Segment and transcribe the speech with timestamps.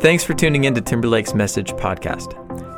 [0.00, 2.32] Thanks for tuning in to Timberlake's Message podcast.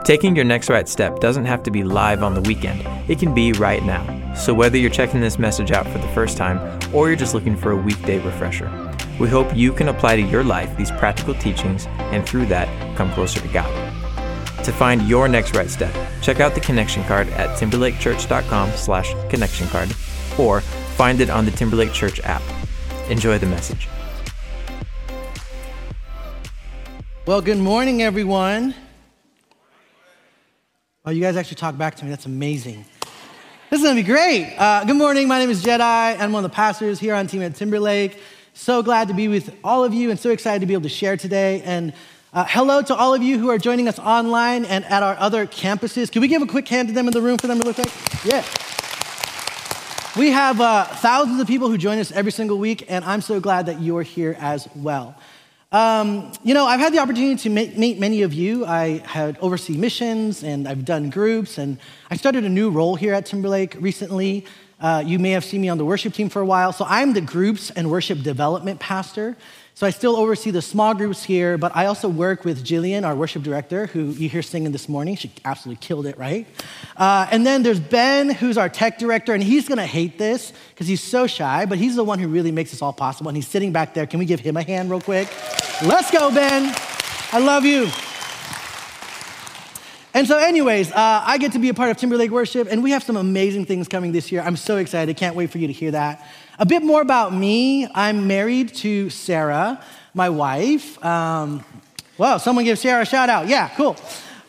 [0.04, 3.33] Taking your next right step doesn't have to be live on the weekend, it can
[3.33, 4.35] be right now.
[4.35, 6.58] So, whether you're checking this message out for the first time
[6.93, 8.69] or you're just looking for a weekday refresher,
[9.21, 12.66] we hope you can apply to your life these practical teachings and through that
[12.97, 13.70] come closer to God.
[14.65, 19.69] To find your next right step, check out the connection card at timberlakechurch.com slash connection
[19.69, 19.95] card
[20.41, 22.43] or find it on the Timberlake Church app.
[23.09, 23.87] Enjoy the message.
[27.25, 28.75] Well, good morning, everyone.
[31.07, 32.11] Oh, you guys actually talk back to me.
[32.11, 32.85] That's amazing.
[33.71, 34.53] This is gonna be great.
[34.59, 35.29] Uh, good morning.
[35.29, 36.19] My name is Jedi.
[36.19, 38.19] I'm one of the pastors here on team at Timberlake.
[38.55, 40.89] So glad to be with all of you and so excited to be able to
[40.89, 41.63] share today.
[41.63, 41.93] And
[42.33, 45.47] uh, hello to all of you who are joining us online and at our other
[45.47, 46.11] campuses.
[46.11, 47.79] Can we give a quick hand to them in the room for them to look
[47.79, 47.93] like?
[48.25, 48.45] Yeah.
[50.16, 53.39] We have uh, thousands of people who join us every single week, and I'm so
[53.39, 55.15] glad that you're here as well.
[55.73, 58.66] Um, you know, I've had the opportunity to meet many of you.
[58.66, 61.79] I had oversee missions and I've done groups, and
[62.10, 64.44] I started a new role here at Timberlake recently.
[64.78, 66.74] Uh, you may have seen me on the worship team for a while.
[66.74, 69.34] So I'm the groups and worship development pastor.
[69.74, 73.16] So I still oversee the small groups here, but I also work with Jillian, our
[73.16, 75.16] worship director, who you hear singing this morning.
[75.16, 76.46] She absolutely killed it, right?
[76.96, 80.86] Uh, and then there's Ben, who's our tech director, and he's gonna hate this because
[80.86, 83.30] he's so shy, but he's the one who really makes this all possible.
[83.30, 84.06] And he's sitting back there.
[84.06, 85.28] Can we give him a hand real quick?
[85.82, 86.74] Let's go, Ben.
[87.32, 87.88] I love you.
[90.14, 92.90] And so, anyways, uh, I get to be a part of Timberlake Worship, and we
[92.90, 94.42] have some amazing things coming this year.
[94.42, 95.16] I'm so excited.
[95.16, 96.28] Can't wait for you to hear that.
[96.62, 99.82] A bit more about me I'm married to Sarah,
[100.14, 101.05] my wife.
[101.05, 101.64] Um,
[102.38, 103.48] someone give Sarah a shout out.
[103.48, 103.96] Yeah, cool.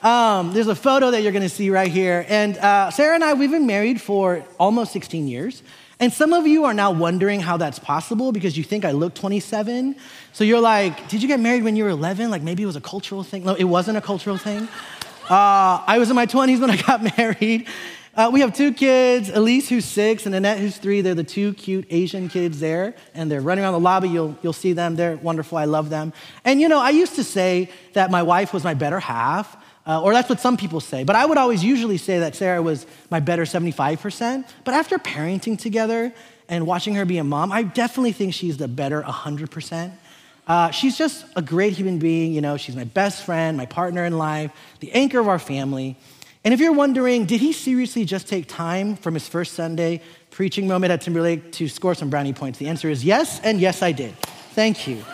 [0.03, 2.23] Um, there's a photo that you're gonna see right here.
[2.29, 5.63] And uh, Sarah and I, we've been married for almost 16 years.
[5.99, 9.15] And some of you are now wondering how that's possible because you think I look
[9.15, 9.95] 27.
[10.33, 12.29] So you're like, did you get married when you were 11?
[12.29, 13.43] Like maybe it was a cultural thing.
[13.43, 14.67] No, it wasn't a cultural thing.
[15.27, 17.67] Uh, I was in my 20s when I got married.
[18.15, 21.01] Uh, we have two kids, Elise, who's six, and Annette, who's three.
[21.01, 24.07] They're the two cute Asian kids there, and they're running around the lobby.
[24.07, 24.95] You'll, you'll see them.
[24.95, 25.57] They're wonderful.
[25.57, 26.13] I love them.
[26.45, 29.57] And you know, I used to say that my wife was my better half,
[29.87, 31.03] uh, or that's what some people say.
[31.03, 34.47] But I would always usually say that Sarah was my better 75%.
[34.63, 36.13] But after parenting together
[36.47, 39.91] and watching her be a mom, I definitely think she's the better 100%.
[40.45, 42.31] Uh, she's just a great human being.
[42.31, 44.51] You know, she's my best friend, my partner in life,
[44.81, 45.97] the anchor of our family.
[46.45, 50.67] And if you're wondering, did he seriously just take time from his first Sunday preaching
[50.67, 52.59] moment at Timberlake to score some brownie points?
[52.59, 54.13] The answer is yes, and yes, I did.
[54.51, 55.05] Thank you.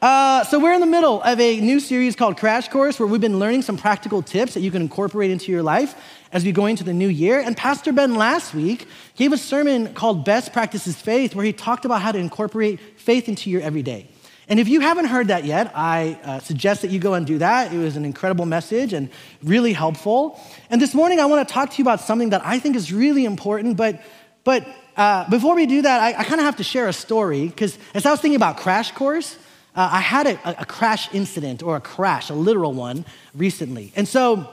[0.00, 3.20] Uh, so, we're in the middle of a new series called Crash Course where we've
[3.20, 5.96] been learning some practical tips that you can incorporate into your life
[6.32, 7.40] as we go into the new year.
[7.40, 11.84] And Pastor Ben last week gave a sermon called Best Practices Faith where he talked
[11.84, 14.08] about how to incorporate faith into your everyday.
[14.48, 17.38] And if you haven't heard that yet, I uh, suggest that you go and do
[17.38, 17.72] that.
[17.72, 19.10] It was an incredible message and
[19.42, 20.40] really helpful.
[20.70, 22.90] And this morning, I want to talk to you about something that I think is
[22.90, 23.76] really important.
[23.76, 24.00] But,
[24.44, 24.66] but
[24.96, 27.78] uh, before we do that, I, I kind of have to share a story because
[27.92, 29.36] as I was thinking about Crash Course,
[29.76, 33.04] uh, I had a, a crash incident or a crash, a literal one,
[33.34, 33.92] recently.
[33.96, 34.48] And so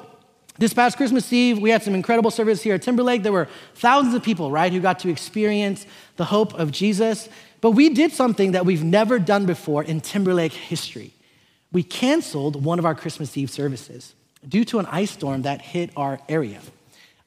[0.58, 3.24] this past Christmas Eve, we had some incredible service here at Timberlake.
[3.24, 5.86] There were thousands of people, right, who got to experience
[6.18, 7.28] the hope of Jesus.
[7.66, 11.14] But we did something that we've never done before in Timberlake history.
[11.72, 14.14] We canceled one of our Christmas Eve services
[14.48, 16.60] due to an ice storm that hit our area.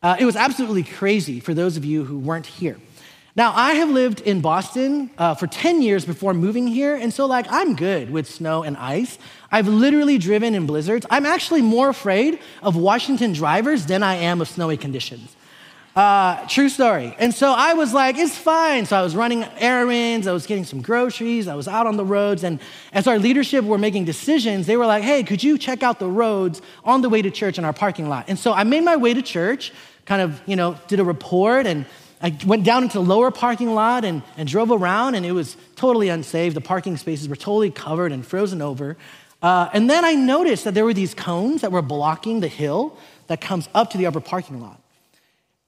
[0.00, 2.76] Uh, it was absolutely crazy for those of you who weren't here.
[3.34, 7.26] Now, I have lived in Boston uh, for 10 years before moving here, and so,
[7.26, 9.18] like, I'm good with snow and ice.
[9.50, 11.04] I've literally driven in blizzards.
[11.10, 15.34] I'm actually more afraid of Washington drivers than I am of snowy conditions.
[15.98, 17.12] Uh, true story.
[17.18, 18.86] And so I was like, it's fine.
[18.86, 22.04] So I was running errands, I was getting some groceries, I was out on the
[22.04, 22.44] roads.
[22.44, 22.60] And
[22.92, 26.06] as our leadership were making decisions, they were like, hey, could you check out the
[26.06, 28.26] roads on the way to church in our parking lot?
[28.28, 29.72] And so I made my way to church,
[30.06, 31.84] kind of, you know, did a report, and
[32.22, 35.56] I went down into the lower parking lot and, and drove around, and it was
[35.74, 36.54] totally unsafe.
[36.54, 38.96] The parking spaces were totally covered and frozen over.
[39.42, 42.96] Uh, and then I noticed that there were these cones that were blocking the hill
[43.26, 44.80] that comes up to the upper parking lot.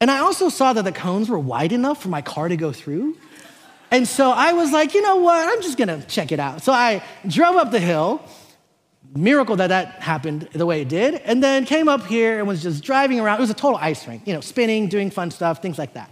[0.02, 2.72] And I also saw that the cones were wide enough for my car to go
[2.72, 3.18] through.
[3.90, 5.46] And so I was like, you know what?
[5.46, 6.62] I'm just gonna check it out.
[6.62, 8.22] So I drove up the hill.
[9.14, 11.16] Miracle that that happened the way it did.
[11.16, 13.38] And then came up here and was just driving around.
[13.38, 16.10] It was a total ice rink, you know, spinning, doing fun stuff, things like that.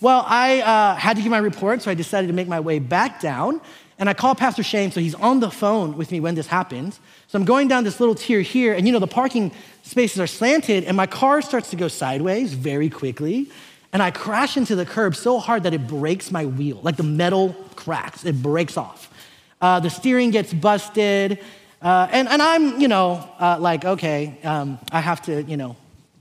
[0.00, 2.78] Well, I uh, had to give my report, so I decided to make my way
[2.78, 3.60] back down.
[3.98, 7.00] And I called Pastor Shane, so he's on the phone with me when this happens.
[7.26, 9.50] So I'm going down this little tier here, and you know, the parking
[9.88, 13.50] spaces are slanted, and my car starts to go sideways very quickly.
[13.90, 17.02] And I crash into the curb so hard that it breaks my wheel, like the
[17.02, 19.10] metal cracks, it breaks off.
[19.62, 21.38] Uh, the steering gets busted.
[21.80, 25.74] Uh, and, and I'm, you know, uh, like, okay, um, I have to, you know,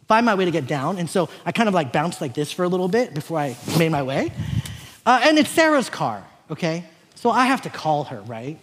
[0.07, 0.97] find my way to get down.
[0.97, 3.57] And so I kind of like bounced like this for a little bit before I
[3.77, 4.31] made my way.
[5.05, 6.85] Uh, and it's Sarah's car, okay?
[7.15, 8.57] So I have to call her, right?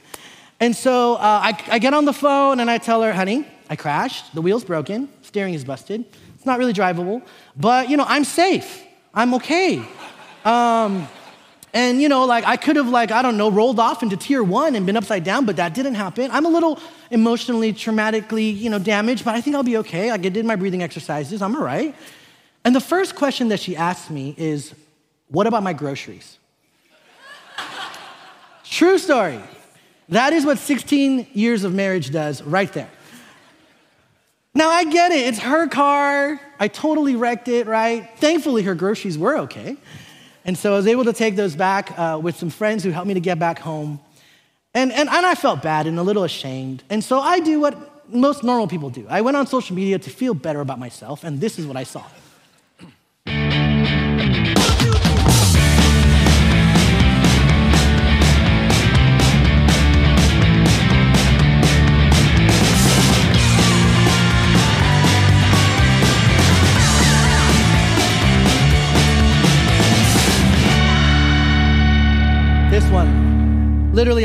[0.61, 3.77] And so uh, I, I get on the phone and I tell her, honey, I
[3.77, 6.05] crashed, the wheel's broken, steering is busted.
[6.35, 7.23] It's not really drivable,
[7.57, 8.85] but you know, I'm safe.
[9.15, 9.83] I'm okay.
[10.45, 11.09] Um,
[11.73, 14.43] and you know, like I could have like, I don't know, rolled off into tier
[14.43, 16.31] one and been upside down, but that didn't happen.
[16.31, 16.79] I'm a little
[17.11, 20.11] emotionally, traumatically, you know, damaged, but I think I'll be okay.
[20.11, 21.95] Like I did my breathing exercises, I'm all right.
[22.65, 24.75] And the first question that she asked me is,
[25.29, 26.39] what about my groceries?
[28.65, 29.41] True story.
[30.09, 32.91] That is what 16 years of marriage does right there.
[34.55, 35.27] Now, I get it.
[35.27, 36.41] It's her car.
[36.61, 38.09] I totally wrecked it, right?
[38.19, 39.77] Thankfully, her groceries were okay.
[40.45, 43.09] And so I was able to take those back uh, with some friends who helped
[43.09, 43.99] me to get back home.
[44.75, 46.83] And, and, and I felt bad and a little ashamed.
[46.91, 50.11] And so I do what most normal people do I went on social media to
[50.11, 52.05] feel better about myself, and this is what I saw.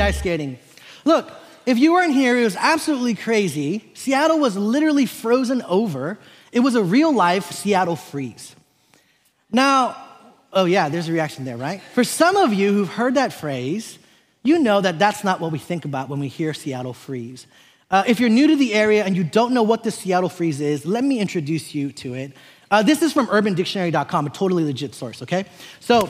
[0.10, 0.58] Ice skating.
[1.06, 1.32] Look,
[1.68, 3.92] if you weren't here, it was absolutely crazy.
[3.94, 6.18] Seattle was literally frozen over.
[6.52, 8.56] It was a real life Seattle freeze.
[9.52, 9.96] Now,
[10.52, 11.80] oh yeah, there's a reaction there, right?
[11.94, 14.00] For some of you who've heard that phrase,
[14.42, 17.46] you know that that's not what we think about when we hear Seattle freeze.
[17.92, 20.60] Uh, if you're new to the area and you don't know what the Seattle freeze
[20.60, 22.34] is, let me introduce you to it.
[22.72, 25.46] Uh, this is from urbandictionary.com, a totally legit source, okay?
[25.80, 26.10] So,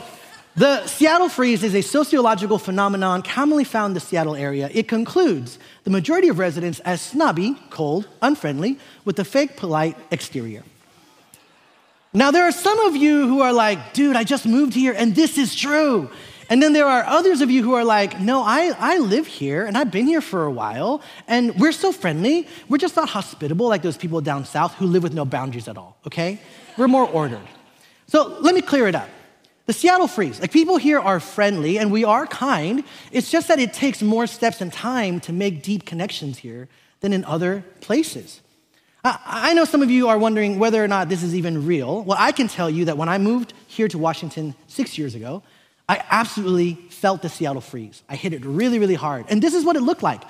[0.56, 4.68] the Seattle freeze is a sociological phenomenon commonly found in the Seattle area.
[4.72, 10.64] It concludes the majority of residents as snobby, cold, unfriendly, with a fake, polite exterior.
[12.12, 15.14] Now, there are some of you who are like, dude, I just moved here and
[15.14, 16.10] this is true.
[16.48, 19.64] And then there are others of you who are like, no, I, I live here
[19.64, 22.48] and I've been here for a while and we're so friendly.
[22.68, 25.78] We're just not hospitable like those people down south who live with no boundaries at
[25.78, 26.40] all, okay?
[26.76, 27.46] We're more ordered.
[28.08, 29.08] So let me clear it up.
[29.70, 32.82] The Seattle freeze, like people here are friendly and we are kind.
[33.12, 36.68] It's just that it takes more steps and time to make deep connections here
[37.02, 38.40] than in other places.
[39.04, 42.02] I, know some of you are wondering whether or not this is even real.
[42.02, 45.44] Well, I can tell you that when I moved here to Washington six years ago,
[45.88, 48.02] I absolutely felt the Seattle freeze.
[48.08, 49.26] I hit it really, really hard.
[49.28, 50.22] And this is what it looked like.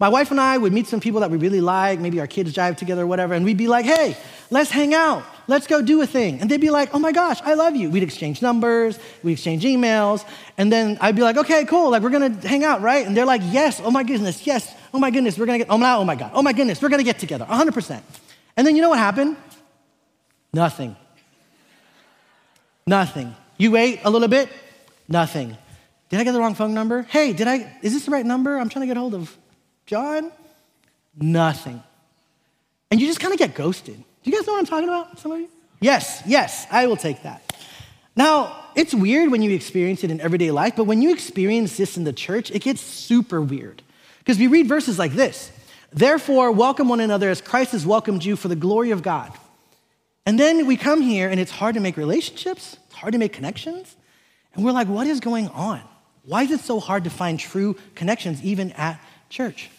[0.00, 2.52] My wife and I would meet some people that we really like, maybe our kids
[2.52, 4.16] drive together or whatever, and we'd be like, hey,
[4.48, 5.24] let's hang out.
[5.48, 6.40] Let's go do a thing.
[6.40, 7.90] And they'd be like, oh my gosh, I love you.
[7.90, 10.24] We'd exchange numbers, we'd exchange emails,
[10.56, 13.04] and then I'd be like, okay, cool, like we're gonna hang out, right?
[13.04, 15.78] And they're like, yes, oh my goodness, yes, oh my goodness, we're gonna get, oh
[15.78, 18.00] my, oh my God, oh my goodness, we're gonna get together, 100%.
[18.56, 19.36] And then you know what happened?
[20.52, 20.96] Nothing.
[22.86, 23.34] Nothing.
[23.56, 24.48] You wait a little bit,
[25.08, 25.56] nothing.
[26.08, 27.02] Did I get the wrong phone number?
[27.02, 28.56] Hey, did I, is this the right number?
[28.58, 29.36] I'm trying to get hold of
[29.88, 30.30] John,
[31.18, 31.82] nothing.
[32.90, 33.96] And you just kind of get ghosted.
[33.96, 35.18] Do you guys know what I'm talking about?
[35.18, 35.48] Some of you?
[35.80, 37.56] Yes, yes, I will take that.
[38.14, 41.96] Now, it's weird when you experience it in everyday life, but when you experience this
[41.96, 43.80] in the church, it gets super weird.
[44.18, 45.50] Because we read verses like this
[45.90, 49.32] Therefore, welcome one another as Christ has welcomed you for the glory of God.
[50.26, 53.32] And then we come here and it's hard to make relationships, it's hard to make
[53.32, 53.96] connections.
[54.52, 55.80] And we're like, what is going on?
[56.26, 59.70] Why is it so hard to find true connections even at church?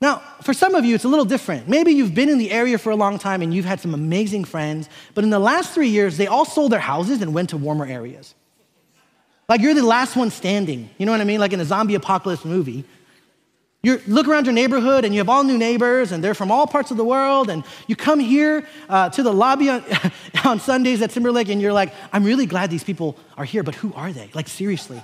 [0.00, 1.68] Now, for some of you, it's a little different.
[1.68, 4.44] Maybe you've been in the area for a long time and you've had some amazing
[4.44, 7.56] friends, but in the last three years, they all sold their houses and went to
[7.56, 8.34] warmer areas.
[9.48, 10.90] Like you're the last one standing.
[10.98, 11.40] You know what I mean?
[11.40, 12.84] Like in a zombie apocalypse movie.
[13.82, 16.66] You look around your neighborhood and you have all new neighbors and they're from all
[16.66, 17.48] parts of the world.
[17.48, 19.84] And you come here uh, to the lobby on,
[20.44, 23.74] on Sundays at Timberlake and you're like, I'm really glad these people are here, but
[23.76, 24.30] who are they?
[24.34, 25.02] Like, seriously.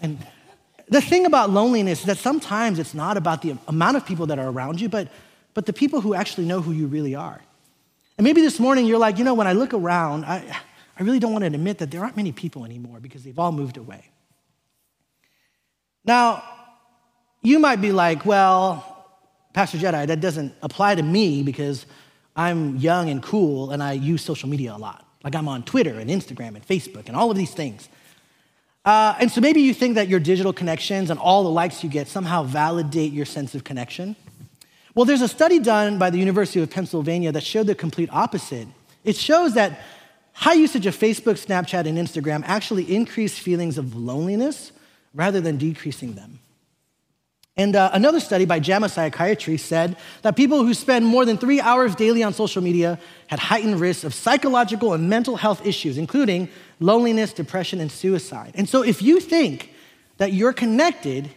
[0.00, 0.18] And
[0.90, 4.38] the thing about loneliness is that sometimes it's not about the amount of people that
[4.38, 5.08] are around you, but,
[5.54, 7.40] but the people who actually know who you really are.
[8.16, 10.42] And maybe this morning you're like, you know, when I look around, I,
[10.98, 13.52] I really don't want to admit that there aren't many people anymore because they've all
[13.52, 14.10] moved away.
[16.04, 16.42] Now,
[17.42, 19.06] you might be like, well,
[19.52, 21.86] Pastor Jedi, that doesn't apply to me because
[22.34, 25.06] I'm young and cool and I use social media a lot.
[25.22, 27.88] Like I'm on Twitter and Instagram and Facebook and all of these things.
[28.88, 31.90] Uh, and so maybe you think that your digital connections and all the likes you
[31.90, 34.16] get somehow validate your sense of connection.
[34.94, 38.66] Well, there's a study done by the University of Pennsylvania that showed the complete opposite.
[39.04, 39.80] It shows that
[40.32, 44.72] high usage of Facebook, Snapchat, and Instagram actually increase feelings of loneliness
[45.12, 46.38] rather than decreasing them.
[47.58, 51.60] And uh, another study by JAMA Psychiatry said that people who spend more than three
[51.60, 56.48] hours daily on social media had heightened risks of psychological and mental health issues, including
[56.78, 58.52] loneliness, depression, and suicide.
[58.54, 59.74] And so if you think
[60.18, 61.28] that you're connected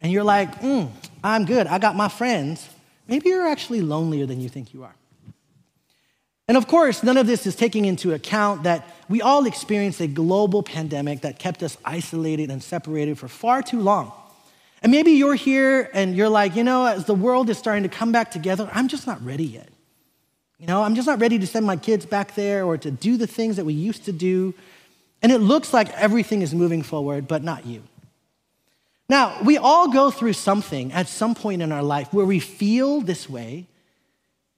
[0.00, 0.90] and you're like, mm,
[1.22, 2.68] I'm good, I got my friends,
[3.06, 4.94] maybe you're actually lonelier than you think you are.
[6.48, 10.08] And of course, none of this is taking into account that we all experienced a
[10.08, 14.12] global pandemic that kept us isolated and separated for far too long.
[14.82, 17.88] And maybe you're here and you're like, you know, as the world is starting to
[17.88, 19.68] come back together, I'm just not ready yet.
[20.58, 23.16] You know, I'm just not ready to send my kids back there or to do
[23.16, 24.54] the things that we used to do.
[25.22, 27.82] And it looks like everything is moving forward, but not you.
[29.08, 33.00] Now, we all go through something at some point in our life where we feel
[33.00, 33.66] this way,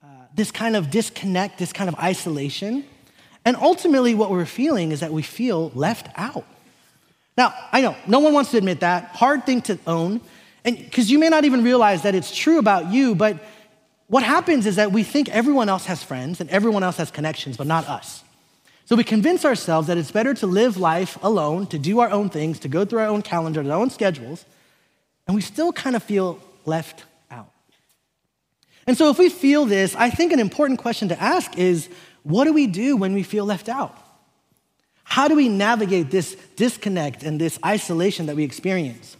[0.02, 2.84] uh, this kind of disconnect, this kind of isolation.
[3.44, 6.44] And ultimately, what we're feeling is that we feel left out.
[7.40, 10.20] Now, I know, no one wants to admit that, hard thing to own,
[10.62, 13.38] and because you may not even realize that it's true about you, but
[14.08, 17.56] what happens is that we think everyone else has friends and everyone else has connections,
[17.56, 18.22] but not us.
[18.84, 22.28] So we convince ourselves that it's better to live life alone, to do our own
[22.28, 24.44] things, to go through our own calendar, our own schedules,
[25.26, 27.48] and we still kind of feel left out.
[28.86, 31.88] And so if we feel this, I think an important question to ask is
[32.22, 33.96] what do we do when we feel left out?
[35.10, 39.16] How do we navigate this disconnect and this isolation that we experience?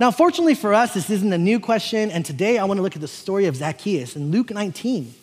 [0.00, 2.94] Now, fortunately for us, this isn't a new question, and today I want to look
[2.94, 5.14] at the story of Zacchaeus in Luke 19.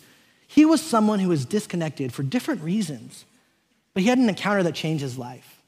[0.46, 3.24] He was someone who was disconnected for different reasons,
[3.92, 5.60] but he had an encounter that changed his life.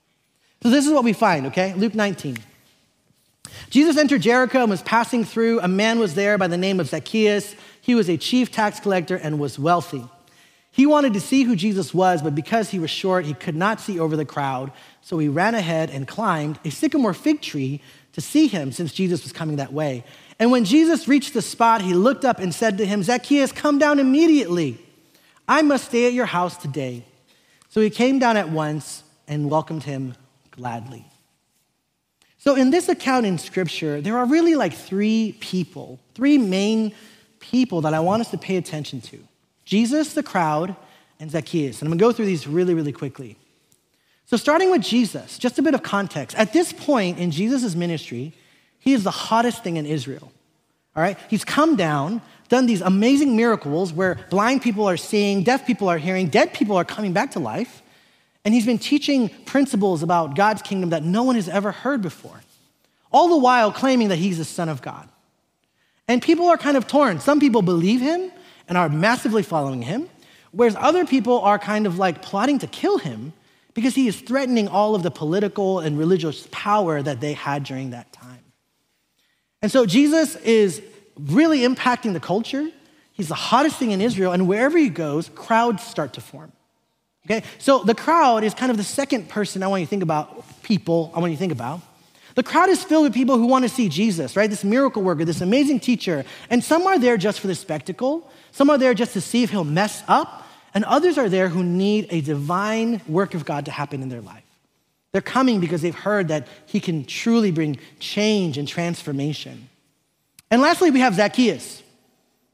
[0.62, 1.74] So, this is what we find, okay?
[1.74, 2.38] Luke 19.
[3.68, 5.58] Jesus entered Jericho and was passing through.
[5.58, 7.56] A man was there by the name of Zacchaeus.
[7.80, 10.04] He was a chief tax collector and was wealthy.
[10.76, 13.80] He wanted to see who Jesus was, but because he was short, he could not
[13.80, 14.72] see over the crowd.
[15.00, 17.80] So he ran ahead and climbed a sycamore fig tree
[18.12, 20.04] to see him, since Jesus was coming that way.
[20.38, 23.78] And when Jesus reached the spot, he looked up and said to him, Zacchaeus, come
[23.78, 24.78] down immediately.
[25.48, 27.06] I must stay at your house today.
[27.70, 30.14] So he came down at once and welcomed him
[30.50, 31.06] gladly.
[32.36, 36.92] So, in this account in scripture, there are really like three people, three main
[37.40, 39.26] people that I want us to pay attention to.
[39.66, 40.74] Jesus, the crowd,
[41.20, 41.82] and Zacchaeus.
[41.82, 43.36] And I'm gonna go through these really, really quickly.
[44.24, 46.36] So, starting with Jesus, just a bit of context.
[46.36, 48.32] At this point in Jesus' ministry,
[48.78, 50.32] he is the hottest thing in Israel.
[50.96, 51.18] All right?
[51.28, 55.98] He's come down, done these amazing miracles where blind people are seeing, deaf people are
[55.98, 57.82] hearing, dead people are coming back to life.
[58.44, 62.40] And he's been teaching principles about God's kingdom that no one has ever heard before,
[63.12, 65.08] all the while claiming that he's the Son of God.
[66.08, 67.18] And people are kind of torn.
[67.18, 68.30] Some people believe him,
[68.68, 70.08] and are massively following him,
[70.52, 73.32] whereas other people are kind of like plotting to kill him
[73.74, 77.90] because he is threatening all of the political and religious power that they had during
[77.90, 78.42] that time.
[79.62, 80.82] And so Jesus is
[81.18, 82.70] really impacting the culture.
[83.12, 86.52] He's the hottest thing in Israel, and wherever he goes, crowds start to form.
[87.26, 87.44] Okay?
[87.58, 90.62] So the crowd is kind of the second person I want you to think about,
[90.62, 91.80] people I want you to think about.
[92.36, 94.48] The crowd is filled with people who want to see Jesus, right?
[94.48, 96.24] This miracle worker, this amazing teacher.
[96.50, 99.50] And some are there just for the spectacle, some are there just to see if
[99.50, 103.70] he'll mess up, and others are there who need a divine work of God to
[103.70, 104.44] happen in their life.
[105.12, 109.70] They're coming because they've heard that he can truly bring change and transformation.
[110.50, 111.82] And lastly, we have Zacchaeus.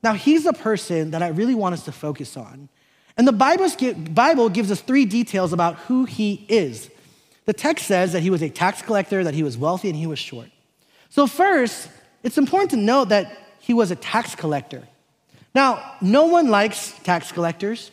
[0.04, 2.68] Now, he's the person that I really want us to focus on.
[3.16, 6.88] And the Bible gives us three details about who he is.
[7.44, 10.06] The text says that he was a tax collector, that he was wealthy, and he
[10.06, 10.48] was short.
[11.08, 11.88] So, first,
[12.22, 14.82] it's important to note that he was a tax collector.
[15.54, 17.90] Now, no one likes tax collectors,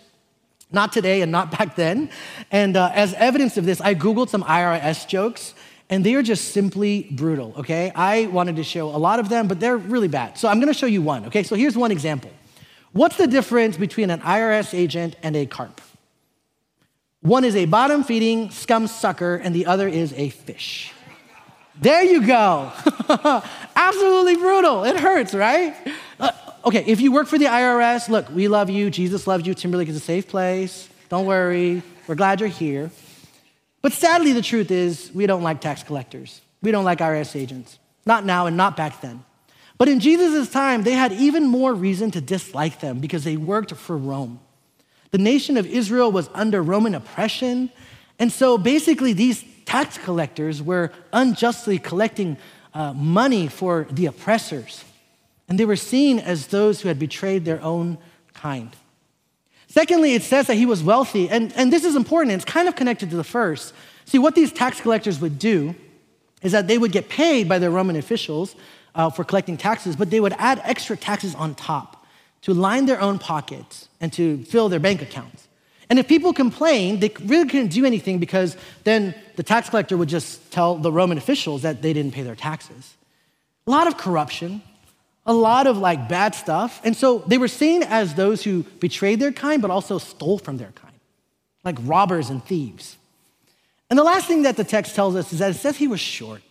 [0.71, 2.09] not today and not back then.
[2.51, 5.53] And uh, as evidence of this, I Googled some IRS jokes,
[5.89, 7.91] and they are just simply brutal, okay?
[7.95, 10.37] I wanted to show a lot of them, but they're really bad.
[10.37, 11.41] So I'm gonna show you one, okay?
[11.41, 12.31] So here's one example.
[12.91, 15.81] What's the difference between an IRS agent and a carp?
[17.21, 20.93] One is a bottom feeding scum sucker, and the other is a fish.
[21.81, 22.71] There you go.
[23.75, 24.85] Absolutely brutal.
[24.85, 25.75] It hurts, right?
[26.19, 26.31] Uh,
[26.65, 28.89] okay, if you work for the IRS, look, we love you.
[28.89, 29.53] Jesus loves you.
[29.53, 30.87] Timberlake is a safe place.
[31.09, 31.81] Don't worry.
[32.07, 32.89] We're glad you're here.
[33.81, 36.41] But sadly, the truth is, we don't like tax collectors.
[36.61, 37.79] We don't like IRS agents.
[38.05, 39.23] Not now and not back then.
[39.77, 43.73] But in Jesus' time, they had even more reason to dislike them because they worked
[43.73, 44.39] for Rome.
[45.11, 47.71] The nation of Israel was under Roman oppression.
[48.19, 52.37] And so basically, these tax collectors were unjustly collecting
[52.73, 54.83] uh, money for the oppressors
[55.49, 57.97] and they were seen as those who had betrayed their own
[58.33, 58.75] kind.
[59.67, 62.75] Secondly, it says that he was wealthy, and, and this is important, it's kind of
[62.75, 63.73] connected to the first.
[64.05, 65.75] See, what these tax collectors would do
[66.41, 68.55] is that they would get paid by their Roman officials
[68.95, 71.98] uh, for collecting taxes, but they would add extra taxes on top
[72.41, 75.47] to line their own pockets and to fill their bank accounts.
[75.89, 80.09] And if people complained, they really couldn't do anything because then the tax collector would
[80.09, 82.95] just tell the Roman officials that they didn't pay their taxes.
[83.65, 84.61] A lot of corruption,
[85.25, 86.79] a lot of like bad stuff.
[86.83, 90.57] And so they were seen as those who betrayed their kind, but also stole from
[90.57, 90.93] their kind,
[91.63, 92.97] like robbers and thieves.
[93.89, 95.99] And the last thing that the text tells us is that it says he was
[95.99, 96.43] short.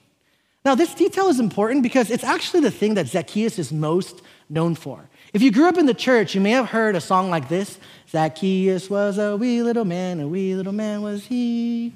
[0.64, 4.74] Now, this detail is important because it's actually the thing that Zacchaeus is most known
[4.74, 5.08] for.
[5.32, 7.78] If you grew up in the church, you may have heard a song like this
[8.08, 11.92] Zacchaeus was a wee little man, a wee little man was he.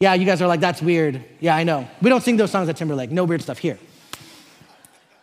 [0.00, 1.22] Yeah, you guys are like, that's weird.
[1.40, 1.88] Yeah, I know.
[2.00, 3.10] We don't sing those songs at Timberlake.
[3.10, 3.78] No weird stuff here.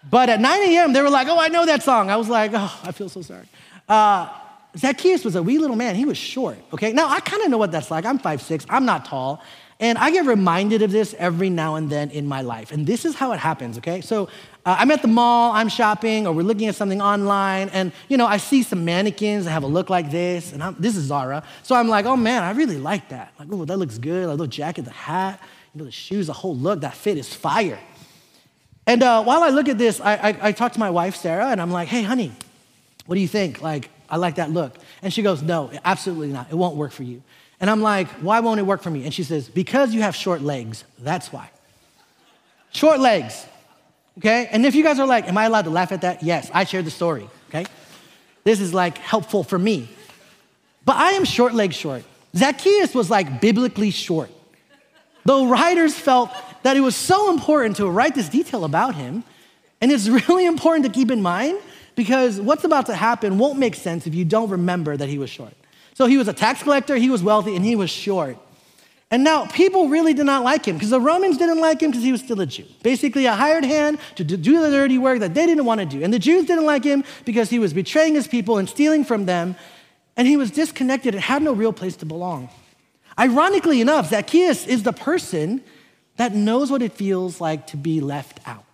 [0.10, 2.10] But at 9 a.m., they were like, oh, I know that song.
[2.10, 3.48] I was like, oh, I feel so sorry.
[3.88, 4.30] Uh,
[4.78, 5.96] Zacchaeus was a wee little man.
[5.96, 6.92] He was short, okay?
[6.92, 8.06] Now, I kind of know what that's like.
[8.06, 9.42] I'm 5'6, I'm not tall.
[9.80, 12.72] And I get reminded of this every now and then in my life.
[12.72, 14.00] And this is how it happens, okay?
[14.00, 14.30] So
[14.66, 18.16] uh, I'm at the mall, I'm shopping, or we're looking at something online, and you
[18.16, 21.06] know, I see some mannequins that have a look like this, and I'm, this is
[21.06, 21.44] Zara.
[21.64, 23.34] So I'm like, oh man, I really like that.
[23.38, 24.28] Like, oh, that looks good.
[24.28, 25.42] Like, the jacket, the hat,
[25.74, 27.80] you know, the shoes, the whole look, that fit is fire.
[28.88, 31.48] And uh, while I look at this, I, I, I talk to my wife, Sarah,
[31.48, 32.32] and I'm like, hey, honey,
[33.08, 33.62] what do you think?
[33.62, 34.78] Like, I like that look.
[35.02, 36.50] And she goes, no, absolutely not.
[36.50, 37.24] It won't work for you.
[37.66, 39.06] And I'm like, why won't it work for me?
[39.06, 40.84] And she says, because you have short legs.
[41.00, 41.50] That's why.
[42.72, 43.44] Short legs.
[44.20, 44.48] Okay?
[44.52, 46.22] And if you guys are like, am I allowed to laugh at that?
[46.22, 47.28] Yes, I shared the story.
[47.50, 47.66] Okay?
[48.44, 49.90] This is like helpful for me.
[50.86, 52.04] But I am short leg short.
[52.36, 54.30] Zacchaeus was like biblically short.
[55.24, 56.30] The writers felt
[56.62, 59.24] that it was so important to write this detail about him.
[59.82, 61.58] And it's really important to keep in mind
[61.96, 65.32] because what's about to happen won't make sense if you don't remember that he was
[65.32, 65.56] short.
[65.96, 68.38] So he was a tax collector, he was wealthy, and he was short.
[69.10, 72.04] And now people really did not like him because the Romans didn't like him because
[72.04, 72.66] he was still a Jew.
[72.84, 76.04] Basically, a hired hand to do the dirty work that they didn't want to do.
[76.04, 79.26] And the Jews didn't like him because he was betraying his people and stealing from
[79.26, 79.56] them.
[80.18, 82.50] And he was disconnected and had no real place to belong.
[83.18, 85.64] Ironically enough, Zacchaeus is the person
[86.18, 88.66] that knows what it feels like to be left out,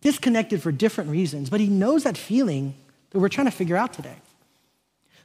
[0.00, 2.74] disconnected for different reasons, but he knows that feeling
[3.10, 4.16] that we're trying to figure out today.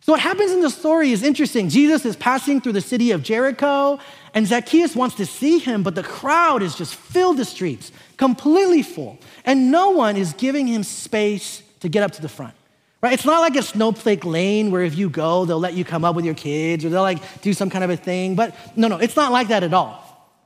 [0.10, 1.70] So, what happens in the story is interesting.
[1.70, 4.00] Jesus is passing through the city of Jericho,
[4.34, 8.82] and Zacchaeus wants to see him, but the crowd is just filled the streets, completely
[8.82, 9.20] full.
[9.46, 12.56] And no one is giving him space to get up to the front.
[13.04, 13.14] Right?
[13.14, 16.16] It's not like a snowflake lane where if you go, they'll let you come up
[16.16, 18.34] with your kids or they'll like do some kind of a thing.
[18.34, 20.04] But no, no, it's not like that at all.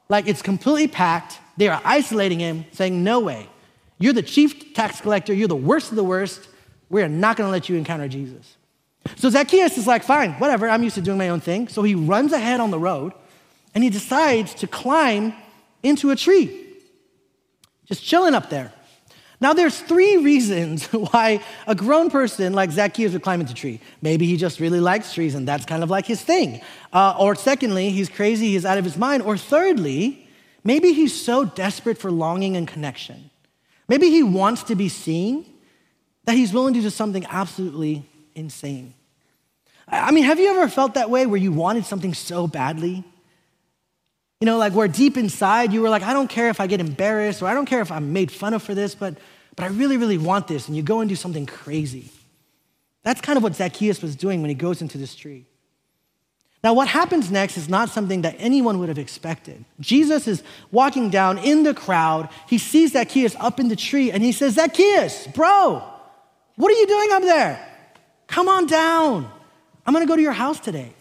[0.10, 1.39] Like it's completely packed.
[1.56, 3.47] They are isolating him, saying, No way.
[3.97, 5.34] You're the chief tax collector.
[5.34, 6.49] You're the worst of the worst.
[6.89, 8.58] We're not going to let you encounter Jesus.
[9.16, 11.68] So Zacchaeus is like, fine, whatever, I'm used to doing my own thing.
[11.68, 13.13] So he runs ahead on the road
[13.76, 15.34] and he decides to climb
[15.82, 16.68] into a tree,
[17.86, 18.72] just chilling up there.
[19.42, 23.82] Now, there's three reasons why a grown person like Zacchaeus would climb into a tree.
[24.02, 26.62] Maybe he just really likes trees and that's kind of like his thing.
[26.94, 29.24] Uh, or secondly, he's crazy, he's out of his mind.
[29.24, 30.30] Or thirdly,
[30.63, 33.32] maybe he's so desperate for longing and connection.
[33.89, 35.46] Maybe he wants to be seen
[36.24, 38.93] that he's willing to do something absolutely insane.
[39.88, 43.04] I mean, have you ever felt that way where you wanted something so badly?
[44.39, 46.80] You know, like where deep inside you were like, I don't care if I get
[46.80, 49.17] embarrassed or I don't care if I'm made fun of for this, but,
[49.56, 50.67] but I really, really want this.
[50.67, 52.10] And you go and do something crazy.
[53.04, 55.46] That's kind of what Zacchaeus was doing when he goes into this tree.
[56.63, 59.65] Now, what happens next is not something that anyone would have expected.
[59.82, 62.30] Jesus is walking down in the crowd.
[62.48, 65.84] He sees Zacchaeus up in the tree and he says, Zacchaeus, bro,
[66.56, 67.73] what are you doing up there?
[68.28, 69.32] Come on down.
[69.86, 70.94] I'm going to go to your house today.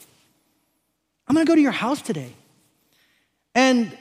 [1.26, 2.34] I'm going to go to your house today.
[3.54, 3.96] And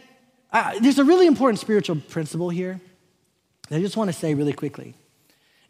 [0.52, 2.80] uh, there's a really important spiritual principle here
[3.70, 4.96] that I just want to say really quickly.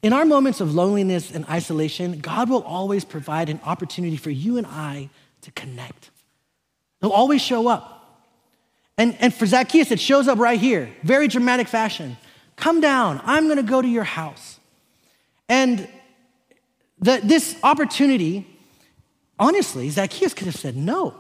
[0.02, 4.58] In our moments of loneliness and isolation, God will always provide an opportunity for you
[4.58, 5.10] and I
[5.42, 6.10] to connect.
[7.00, 8.00] He'll always show up.
[8.98, 12.18] And, and for Zacchaeus, it shows up right here, very dramatic fashion.
[12.56, 14.60] Come down, I'm gonna go to your house.
[15.48, 15.88] And
[17.02, 18.48] the, this opportunity,
[19.40, 21.16] honestly, Zacchaeus could have said no.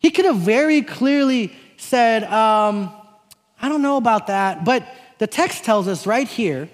[0.00, 2.92] He could have very clearly said, um,
[3.60, 4.64] I don't know about that.
[4.64, 4.86] But
[5.18, 6.68] the text tells us right here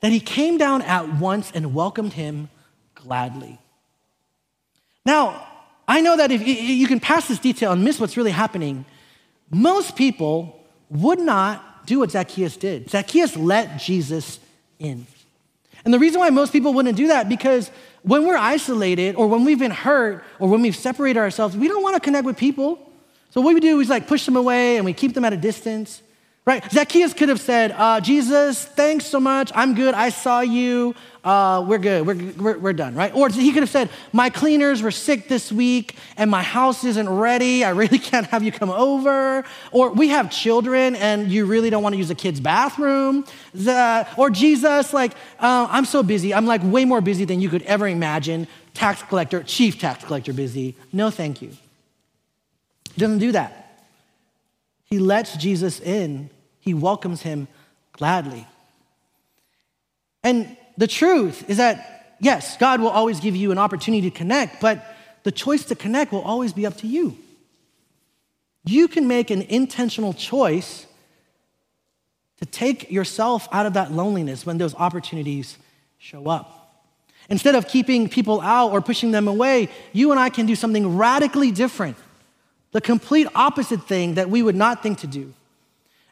[0.00, 2.48] that he came down at once and welcomed him
[2.94, 3.58] gladly.
[5.04, 5.46] Now,
[5.86, 8.84] I know that if you can pass this detail and miss what's really happening,
[9.50, 12.90] most people would not do what Zacchaeus did.
[12.90, 14.40] Zacchaeus let Jesus
[14.78, 15.06] in.
[15.86, 17.70] And the reason why most people wouldn't do that because
[18.02, 21.80] when we're isolated or when we've been hurt or when we've separated ourselves, we don't
[21.80, 22.90] want to connect with people.
[23.30, 25.36] So what we do is like push them away and we keep them at a
[25.36, 26.02] distance.
[26.46, 26.62] Right?
[26.70, 29.50] Zacchaeus could have said, uh, Jesus, thanks so much.
[29.52, 29.94] I'm good.
[29.94, 30.94] I saw you.
[31.24, 32.06] Uh, we're good.
[32.06, 33.12] We're, we're, we're done, right?
[33.12, 37.08] Or he could have said, My cleaners were sick this week and my house isn't
[37.08, 37.64] ready.
[37.64, 39.44] I really can't have you come over.
[39.72, 43.24] Or we have children and you really don't want to use a kid's bathroom.
[43.52, 46.32] The, or Jesus, like, uh, I'm so busy.
[46.32, 48.46] I'm like way more busy than you could ever imagine.
[48.72, 50.76] Tax collector, chief tax collector busy.
[50.92, 51.50] No, thank you.
[52.96, 53.82] Doesn't do that.
[54.84, 56.30] He lets Jesus in
[56.66, 57.48] he welcomes him
[57.92, 58.46] gladly.
[60.22, 64.60] And the truth is that, yes, God will always give you an opportunity to connect,
[64.60, 64.84] but
[65.22, 67.16] the choice to connect will always be up to you.
[68.64, 70.86] You can make an intentional choice
[72.38, 75.56] to take yourself out of that loneliness when those opportunities
[75.98, 76.84] show up.
[77.30, 80.96] Instead of keeping people out or pushing them away, you and I can do something
[80.96, 81.96] radically different,
[82.72, 85.32] the complete opposite thing that we would not think to do.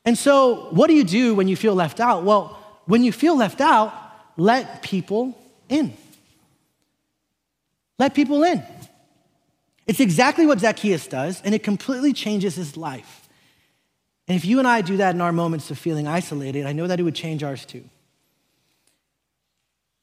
[0.05, 2.25] And so, what do you do when you feel left out?
[2.25, 3.93] Well, when you feel left out,
[4.37, 5.37] let people
[5.69, 5.95] in.
[7.99, 8.62] Let people in.
[9.87, 13.29] It's exactly what Zacchaeus does, and it completely changes his life.
[14.27, 16.87] And if you and I do that in our moments of feeling isolated, I know
[16.87, 17.85] that it would change ours too.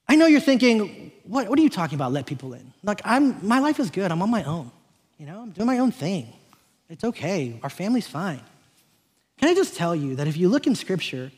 [0.08, 2.12] I know you're thinking, what, what are you talking about?
[2.12, 2.74] Let people in.
[2.84, 4.12] Like, I'm, my life is good.
[4.12, 4.72] I'm on my own.
[5.18, 6.28] You know, I'm doing my own thing.
[6.90, 7.60] It's okay.
[7.64, 8.42] Our family's fine.
[9.42, 11.32] Can I just tell you that if you look in Scripture,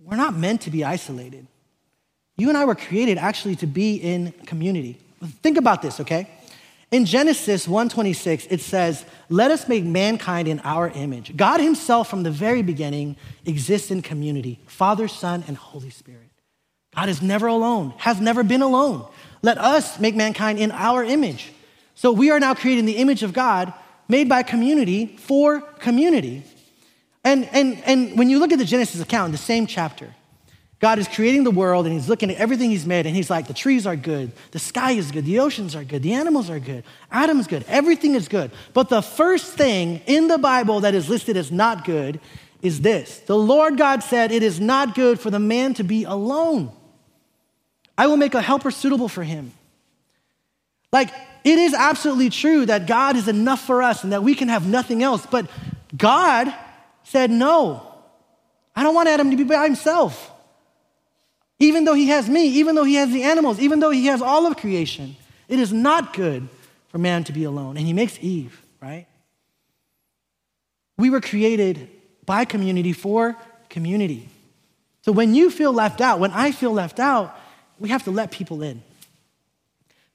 [0.00, 1.46] we're not meant to be isolated.
[2.36, 4.98] You and I were created actually to be in community.
[5.40, 6.28] Think about this, okay?
[6.90, 12.24] In Genesis 1:26 it says, "Let us make mankind in our image." God himself from
[12.24, 16.30] the very beginning exists in community, Father, Son, and Holy Spirit.
[16.94, 19.06] God is never alone, has never been alone.
[19.42, 21.52] Let us make mankind in our image.
[21.94, 23.72] So we are now creating the image of God
[24.08, 26.42] made by community for community.
[27.24, 30.14] And, and, and when you look at the Genesis account in the same chapter,
[30.78, 33.46] God is creating the world and he's looking at everything he's made and he's like,
[33.46, 36.58] the trees are good, the sky is good, the oceans are good, the animals are
[36.58, 38.50] good, Adam's good, everything is good.
[38.74, 42.20] But the first thing in the Bible that is listed as not good
[42.60, 46.04] is this The Lord God said, It is not good for the man to be
[46.04, 46.70] alone.
[47.96, 49.52] I will make a helper suitable for him.
[50.92, 51.10] Like,
[51.44, 54.66] it is absolutely true that God is enough for us and that we can have
[54.66, 55.48] nothing else, but
[55.96, 56.52] God
[57.04, 57.86] said, No,
[58.74, 60.32] I don't want Adam to be by himself.
[61.60, 64.20] Even though he has me, even though he has the animals, even though he has
[64.20, 65.16] all of creation,
[65.48, 66.48] it is not good
[66.88, 67.76] for man to be alone.
[67.76, 69.06] And he makes Eve, right?
[70.98, 71.88] We were created
[72.26, 73.36] by community for
[73.68, 74.28] community.
[75.02, 77.38] So when you feel left out, when I feel left out,
[77.78, 78.82] we have to let people in.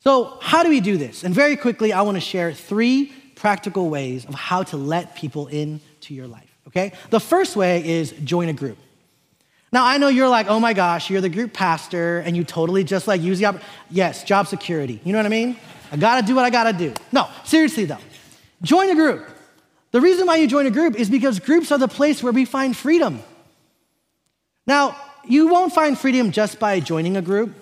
[0.02, 1.24] So, how do we do this?
[1.24, 5.48] And very quickly, I want to share three practical ways of how to let people
[5.48, 6.94] into your life okay?
[7.10, 8.78] The first way is join a group.
[9.72, 12.84] Now, I know you're like, oh my gosh, you're the group pastor and you totally
[12.84, 13.62] just like use the.
[13.92, 15.00] Yes, job security.
[15.04, 15.58] You know what I mean?
[15.92, 16.94] I gotta do what I gotta do.
[17.12, 17.98] No, seriously though,
[18.62, 19.28] join a group.
[19.92, 22.46] The reason why you join a group is because groups are the place where we
[22.46, 23.22] find freedom.
[24.68, 24.96] Now,
[25.28, 27.54] you won't find freedom just by joining a group.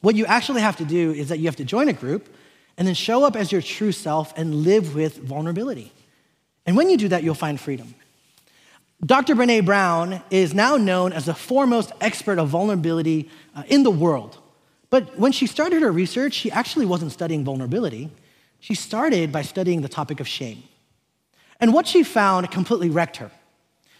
[0.00, 2.28] What you actually have to do is that you have to join a group
[2.76, 5.92] and then show up as your true self and live with vulnerability.
[6.66, 7.94] And when you do that, you'll find freedom.
[9.04, 9.36] Dr.
[9.36, 14.38] Brene Brown is now known as the foremost expert of vulnerability uh, in the world.
[14.90, 18.10] But when she started her research, she actually wasn't studying vulnerability.
[18.58, 20.64] She started by studying the topic of shame.
[21.60, 23.30] And what she found completely wrecked her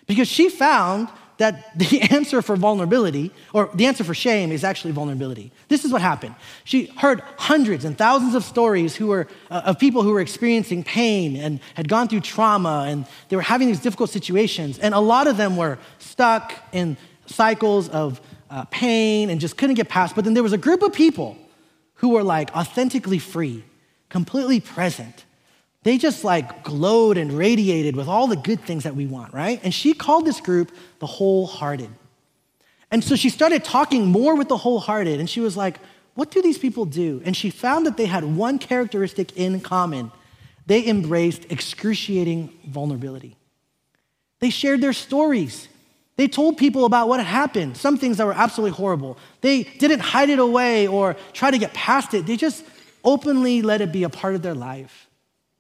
[0.06, 1.08] because she found
[1.38, 5.50] that the answer for vulnerability, or the answer for shame, is actually vulnerability.
[5.68, 6.34] This is what happened.
[6.64, 10.84] She heard hundreds and thousands of stories who were, uh, of people who were experiencing
[10.84, 14.78] pain and had gone through trauma and they were having these difficult situations.
[14.78, 16.96] And a lot of them were stuck in
[17.26, 18.20] cycles of
[18.50, 20.14] uh, pain and just couldn't get past.
[20.14, 21.36] But then there was a group of people
[21.94, 23.64] who were like authentically free,
[24.08, 25.24] completely present,
[25.82, 29.60] they just like glowed and radiated with all the good things that we want, right?
[29.62, 31.90] And she called this group the wholehearted.
[32.90, 35.78] And so she started talking more with the wholehearted, and she was like,
[36.14, 37.22] what do these people do?
[37.24, 40.10] And she found that they had one characteristic in common
[40.68, 43.38] they embraced excruciating vulnerability.
[44.40, 45.66] They shared their stories.
[46.16, 49.16] They told people about what happened, some things that were absolutely horrible.
[49.40, 52.64] They didn't hide it away or try to get past it, they just
[53.02, 55.07] openly let it be a part of their life.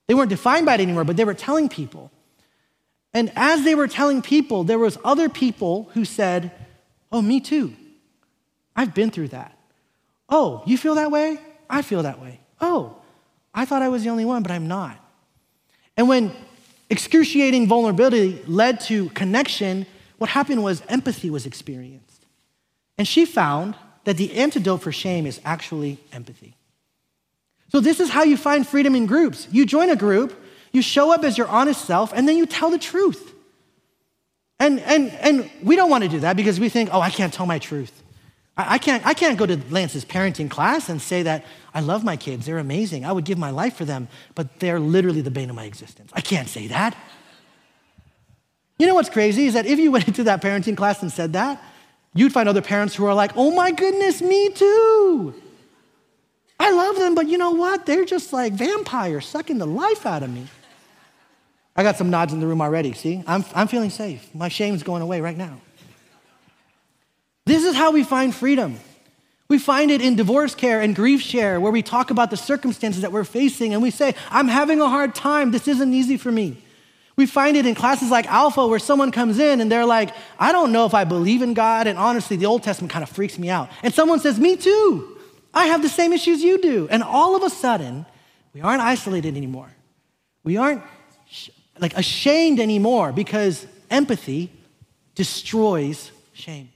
[0.08, 2.10] They weren't defined by it anymore, but they were telling people.
[3.14, 6.50] And as they were telling people, there was other people who said,
[7.12, 7.74] "Oh, me too.
[8.74, 9.56] I've been through that.
[10.28, 11.38] Oh, you feel that way?
[11.70, 12.40] I feel that way.
[12.60, 12.96] Oh,
[13.54, 14.98] I thought I was the only one, but I'm not."
[15.96, 16.32] And when
[16.90, 19.86] excruciating vulnerability led to connection,
[20.18, 22.24] what happened was empathy was experienced.
[22.96, 26.54] And she found that the antidote for shame is actually empathy.
[27.70, 29.46] So, this is how you find freedom in groups.
[29.50, 30.38] You join a group,
[30.72, 33.34] you show up as your honest self, and then you tell the truth.
[34.60, 37.32] And, and, and we don't want to do that because we think, oh, I can't
[37.32, 38.02] tell my truth.
[38.56, 42.02] I, I, can't, I can't go to Lance's parenting class and say that I love
[42.02, 45.30] my kids, they're amazing, I would give my life for them, but they're literally the
[45.30, 46.10] bane of my existence.
[46.12, 46.96] I can't say that.
[48.78, 51.34] You know what's crazy is that if you went into that parenting class and said
[51.34, 51.62] that,
[52.14, 55.34] you'd find other parents who are like, oh my goodness, me too.
[56.60, 57.86] I love them, but you know what?
[57.86, 60.46] They're just like vampires sucking the life out of me.
[61.76, 62.92] I got some nods in the room already.
[62.92, 64.34] See, I'm, I'm feeling safe.
[64.34, 65.60] My shame's going away right now.
[67.46, 68.78] This is how we find freedom.
[69.48, 73.02] We find it in divorce care and grief share, where we talk about the circumstances
[73.02, 75.52] that we're facing and we say, I'm having a hard time.
[75.52, 76.62] This isn't easy for me.
[77.16, 80.52] We find it in classes like Alpha, where someone comes in and they're like, I
[80.52, 81.86] don't know if I believe in God.
[81.86, 83.70] And honestly, the Old Testament kind of freaks me out.
[83.82, 85.17] And someone says, Me too.
[85.52, 86.88] I have the same issues you do.
[86.90, 88.06] And all of a sudden,
[88.52, 89.70] we aren't isolated anymore.
[90.44, 90.82] We aren't
[91.78, 94.50] like ashamed anymore because empathy
[95.14, 96.70] destroys shame.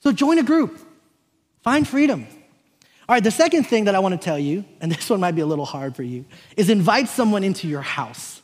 [0.00, 0.78] So join a group,
[1.62, 2.26] find freedom.
[3.08, 5.34] All right, the second thing that I want to tell you, and this one might
[5.34, 6.24] be a little hard for you,
[6.56, 8.42] is invite someone into your house.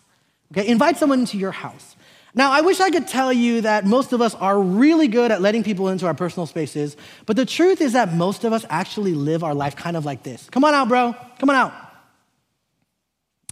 [0.53, 1.97] Okay, invite someone into your house.
[2.35, 5.41] Now, I wish I could tell you that most of us are really good at
[5.41, 9.15] letting people into our personal spaces, but the truth is that most of us actually
[9.15, 10.49] live our life kind of like this.
[10.51, 11.15] Come on out, bro.
[11.39, 11.73] Come on out.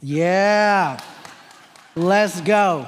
[0.03, 1.01] Yeah.
[1.95, 2.87] Let's go.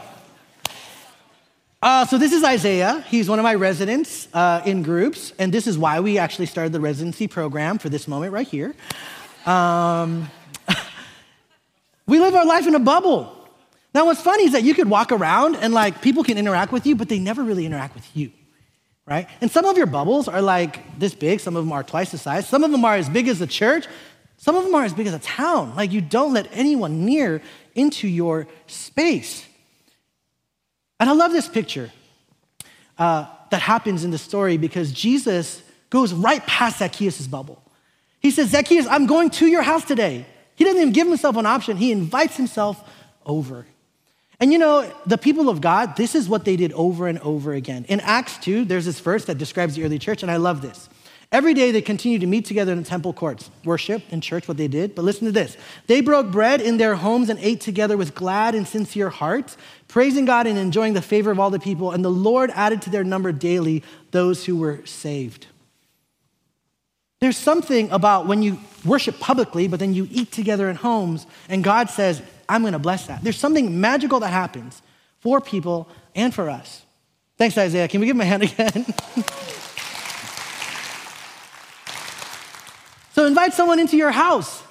[1.80, 3.04] Uh, so this is Isaiah.
[3.08, 6.72] He's one of my residents uh, in groups, and this is why we actually started
[6.72, 8.74] the residency program for this moment right here.
[9.46, 10.28] Um,
[12.06, 13.37] we live our life in a bubble.
[13.94, 16.86] Now, what's funny is that you could walk around and like people can interact with
[16.86, 18.30] you, but they never really interact with you,
[19.06, 19.28] right?
[19.40, 21.40] And some of your bubbles are like this big.
[21.40, 22.48] Some of them are twice the size.
[22.48, 23.86] Some of them are as big as a church.
[24.36, 25.74] Some of them are as big as a town.
[25.74, 27.42] Like you don't let anyone near
[27.74, 29.46] into your space.
[31.00, 31.90] And I love this picture
[32.98, 37.62] uh, that happens in the story because Jesus goes right past Zacchaeus' bubble.
[38.20, 40.26] He says, Zacchaeus, I'm going to your house today.
[40.56, 42.82] He doesn't even give himself an option, he invites himself
[43.24, 43.66] over.
[44.40, 47.52] And you know, the people of God, this is what they did over and over
[47.52, 47.84] again.
[47.88, 50.88] In Acts 2, there's this verse that describes the early church, and I love this.
[51.30, 54.56] Every day they continued to meet together in the temple courts, worship in church, what
[54.56, 54.94] they did.
[54.94, 58.54] But listen to this they broke bread in their homes and ate together with glad
[58.54, 61.90] and sincere hearts, praising God and enjoying the favor of all the people.
[61.90, 65.46] And the Lord added to their number daily those who were saved.
[67.20, 71.64] There's something about when you worship publicly, but then you eat together in homes, and
[71.64, 73.22] God says, I'm going to bless that.
[73.22, 74.82] There's something magical that happens
[75.20, 76.84] for people and for us.
[77.36, 77.88] Thanks, Isaiah.
[77.88, 78.86] Can we give him a hand again?
[83.18, 84.62] So invite someone into your house.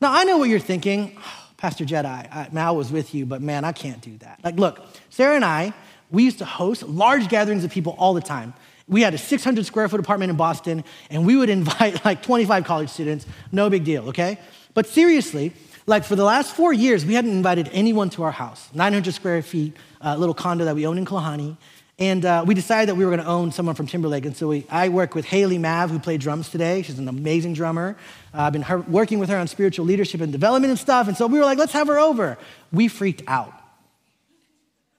[0.00, 1.16] Now, I know what you're thinking.
[1.16, 4.40] Oh, Pastor Jedi, I, man, I was with you, but man, I can't do that.
[4.42, 5.72] Like, look, Sarah and I,
[6.10, 8.54] we used to host large gatherings of people all the time.
[8.88, 12.64] We had a 600 square foot apartment in Boston, and we would invite like 25
[12.64, 13.24] college students.
[13.52, 14.40] No big deal, okay?
[14.74, 15.52] But seriously,
[15.86, 18.68] like for the last four years, we hadn't invited anyone to our house.
[18.74, 21.56] 900 square feet, uh, little condo that we own in Klahani.
[21.98, 24.24] And uh, we decided that we were going to own someone from Timberlake.
[24.24, 26.82] And so we, I work with Haley Mav, who played drums today.
[26.82, 27.96] She's an amazing drummer.
[28.34, 31.06] Uh, I've been her, working with her on spiritual leadership and development and stuff.
[31.06, 32.38] And so we were like, let's have her over.
[32.72, 33.52] We freaked out.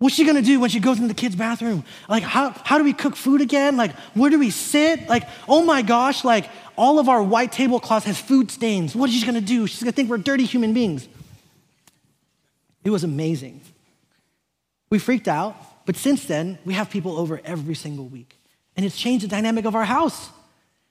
[0.03, 1.85] What's she gonna do when she goes into the kids' bathroom?
[2.09, 3.77] Like, how, how do we cook food again?
[3.77, 5.07] Like, where do we sit?
[5.07, 8.95] Like, oh my gosh, like, all of our white tablecloths has food stains.
[8.95, 9.67] What is she gonna do?
[9.67, 11.07] She's gonna think we're dirty human beings.
[12.83, 13.61] It was amazing.
[14.89, 15.55] We freaked out.
[15.85, 18.37] But since then, we have people over every single week.
[18.75, 20.29] And it's changed the dynamic of our house.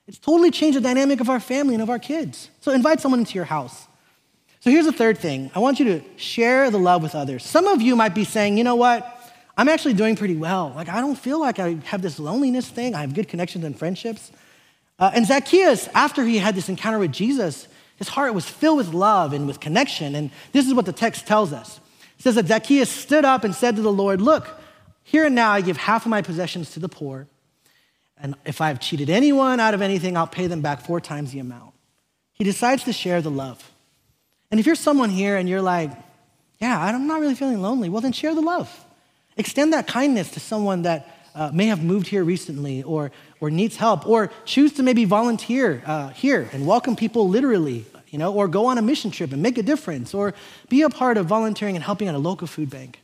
[0.06, 2.50] It's totally changed the dynamic of our family and of our kids.
[2.60, 3.86] So invite someone into your house.
[4.60, 7.44] So here's the third thing I want you to share the love with others.
[7.44, 9.18] Some of you might be saying, you know what?
[9.56, 10.72] I'm actually doing pretty well.
[10.74, 12.94] Like, I don't feel like I have this loneliness thing.
[12.94, 14.32] I have good connections and friendships.
[15.02, 18.94] Uh, and Zacchaeus, after he had this encounter with Jesus, his heart was filled with
[18.94, 20.14] love and with connection.
[20.14, 21.80] And this is what the text tells us
[22.18, 24.48] it says that Zacchaeus stood up and said to the Lord, Look,
[25.02, 27.26] here and now, I give half of my possessions to the poor.
[28.16, 31.40] And if I've cheated anyone out of anything, I'll pay them back four times the
[31.40, 31.74] amount.
[32.34, 33.72] He decides to share the love.
[34.52, 35.90] And if you're someone here and you're like,
[36.60, 38.70] yeah, I'm not really feeling lonely, well, then share the love.
[39.36, 43.76] Extend that kindness to someone that uh, may have moved here recently or, or needs
[43.76, 48.48] help, or choose to maybe volunteer uh, here and welcome people literally, you know, or
[48.48, 50.34] go on a mission trip and make a difference, or
[50.68, 53.00] be a part of volunteering and helping at a local food bank.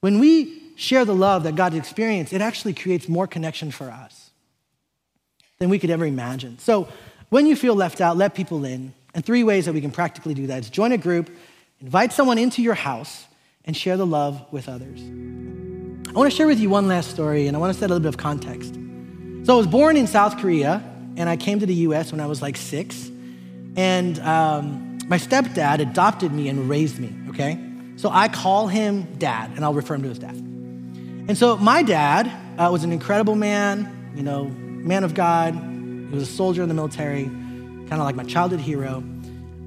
[0.00, 4.30] When we share the love that God experienced, it actually creates more connection for us
[5.58, 6.58] than we could ever imagine.
[6.58, 6.88] So
[7.28, 8.92] when you feel left out, let people in.
[9.14, 11.30] And three ways that we can practically do that is join a group,
[11.80, 13.26] invite someone into your house,
[13.64, 15.00] and share the love with others.
[16.14, 17.94] I want to share with you one last story, and I want to set a
[17.94, 18.74] little bit of context.
[19.44, 20.84] So I was born in South Korea,
[21.16, 23.10] and I came to the US when I was like six.
[23.76, 27.58] And um, my stepdad adopted me and raised me, okay?
[27.96, 30.34] So I call him dad, and I'll refer him to as dad.
[30.34, 35.54] And so my dad uh, was an incredible man, you know, man of God.
[35.54, 39.02] He was a soldier in the military, kind of like my childhood hero.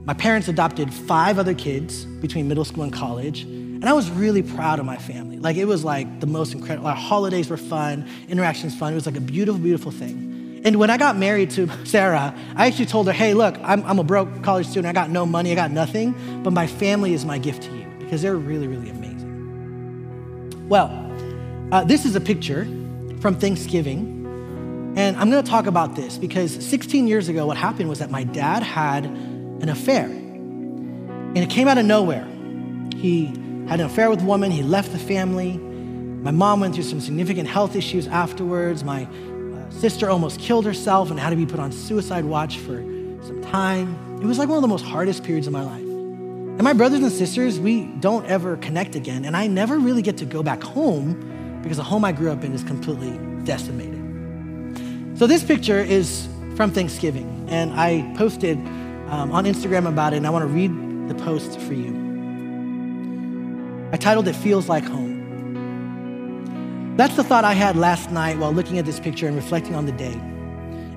[0.05, 3.47] My parents adopted five other kids between middle school and college.
[3.85, 5.37] And I was really proud of my family.
[5.37, 6.87] Like, it was like the most incredible.
[6.87, 8.93] Our holidays were fun, interactions fun.
[8.93, 10.61] It was like a beautiful, beautiful thing.
[10.65, 13.99] And when I got married to Sarah, I actually told her, hey, look, I'm, I'm
[13.99, 14.87] a broke college student.
[14.87, 17.85] I got no money, I got nothing, but my family is my gift to you
[17.99, 20.67] because they're really, really amazing.
[20.67, 20.89] Well,
[21.71, 22.65] uh, this is a picture
[23.19, 24.93] from Thanksgiving.
[24.97, 28.09] And I'm going to talk about this because 16 years ago, what happened was that
[28.09, 30.05] my dad had an affair.
[30.05, 32.27] And it came out of nowhere.
[32.95, 35.57] He had an affair with a woman, he left the family.
[35.57, 38.83] My mom went through some significant health issues afterwards.
[38.83, 42.77] My uh, sister almost killed herself and had to be put on suicide watch for
[43.25, 44.19] some time.
[44.21, 45.81] It was like one of the most hardest periods of my life.
[45.81, 49.25] And my brothers and sisters, we don't ever connect again.
[49.25, 52.43] And I never really get to go back home because the home I grew up
[52.43, 54.01] in is completely decimated.
[55.17, 58.57] So this picture is from Thanksgiving, and I posted
[59.07, 62.04] um, on Instagram about it, and I want to read the post for you.
[63.95, 65.23] I titled it Feels Like Home.
[66.97, 69.85] That's the thought I had last night while looking at this picture and reflecting on
[69.85, 70.19] the day.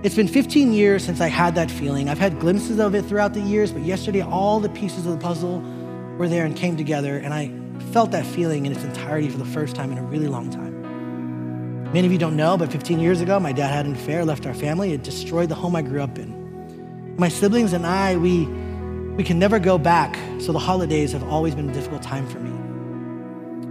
[0.03, 2.09] It's been 15 years since I had that feeling.
[2.09, 5.19] I've had glimpses of it throughout the years, but yesterday all the pieces of the
[5.19, 5.61] puzzle
[6.19, 7.53] were there and came together, and I
[7.93, 11.93] felt that feeling in its entirety for the first time in a really long time.
[11.93, 14.45] Many of you don't know, but 15 years ago, my dad had an affair, left
[14.45, 14.93] our family.
[14.93, 17.15] It destroyed the home I grew up in.
[17.17, 18.47] My siblings and I, we,
[19.15, 22.41] we can never go back, so the holidays have always been a difficult time for
[22.41, 22.68] me.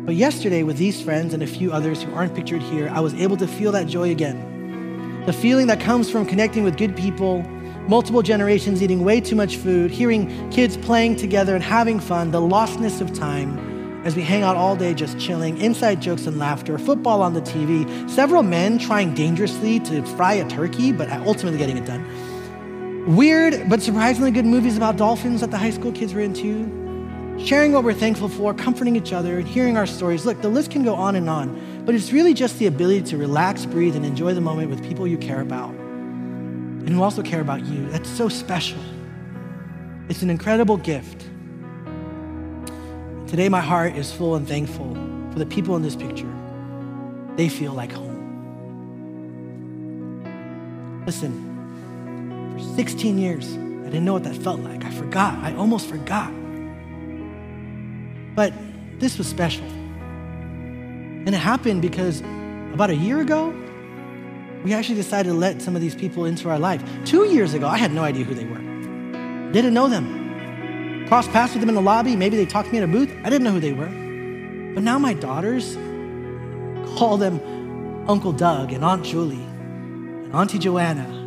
[0.07, 3.13] But yesterday, with these friends and a few others who aren't pictured here, I was
[3.15, 5.21] able to feel that joy again.
[5.25, 7.41] The feeling that comes from connecting with good people,
[7.89, 12.39] multiple generations eating way too much food, hearing kids playing together and having fun, the
[12.39, 16.77] lostness of time as we hang out all day just chilling, inside jokes and laughter,
[16.77, 21.75] football on the TV, several men trying dangerously to fry a turkey, but ultimately getting
[21.75, 22.05] it done
[23.15, 26.86] weird but surprisingly good movies about dolphins that the high school kids were into,
[27.37, 30.25] sharing what we're thankful for, comforting each other, and hearing our stories.
[30.25, 33.17] Look, the list can go on and on, but it's really just the ability to
[33.17, 35.69] relax, breathe, and enjoy the moment with people you care about
[36.87, 37.89] and who also care about you.
[37.89, 38.79] That's so special.
[40.07, 41.27] It's an incredible gift.
[43.27, 44.95] Today, my heart is full and thankful
[45.33, 46.33] for the people in this picture.
[47.35, 48.15] They feel like home.
[51.05, 53.51] Listen, for 16 years.
[53.53, 54.85] I didn't know what that felt like.
[54.85, 55.37] I forgot.
[55.39, 56.31] I almost forgot.
[58.37, 58.53] But
[58.99, 59.65] this was special.
[59.65, 62.21] And it happened because
[62.71, 63.49] about a year ago,
[64.63, 66.83] we actually decided to let some of these people into our life.
[67.03, 68.61] Two years ago, I had no idea who they were.
[69.51, 71.07] Didn't know them.
[71.07, 72.15] Crossed paths with them in the lobby.
[72.15, 73.11] Maybe they talked to me in a booth.
[73.23, 73.87] I didn't know who they were.
[74.75, 75.75] But now my daughters
[76.95, 77.41] call them
[78.07, 79.47] Uncle Doug and Aunt Julie
[80.25, 81.26] and Auntie Joanna